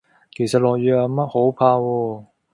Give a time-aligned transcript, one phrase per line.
[0.31, 2.25] 其實落雨又有乜好怕喎